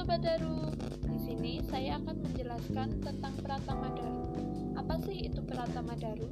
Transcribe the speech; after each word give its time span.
Sobat 0.00 0.24
Daru. 0.24 0.72
Di 1.12 1.18
sini 1.20 1.60
saya 1.68 2.00
akan 2.00 2.24
menjelaskan 2.24 3.04
tentang 3.04 3.36
Pratama 3.44 3.92
Daru. 3.92 4.32
Apa 4.72 4.96
sih 5.04 5.28
itu 5.28 5.44
Pratama 5.44 5.92
Daru? 5.92 6.24